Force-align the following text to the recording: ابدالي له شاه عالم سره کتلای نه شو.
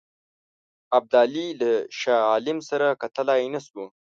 ابدالي 0.97 1.47
له 1.61 1.71
شاه 1.99 2.21
عالم 2.31 2.57
سره 2.69 2.87
کتلای 3.01 3.43
نه 3.53 3.59
شو. 3.65 3.83